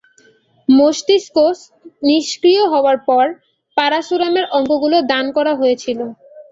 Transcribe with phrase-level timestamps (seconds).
[0.69, 1.35] মস্তিষ্ক
[2.03, 3.25] নিষ্ক্রিয় হওয়ার পর
[3.77, 5.99] পারাসুরামের অঙ্গগুলো দান করা হয়েছিল।